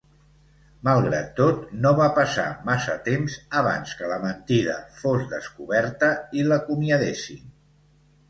[0.85, 6.09] Malgrat tot no va passar massa temps abans que la mentida fos descoberta
[6.41, 7.45] i l'acomiadessin.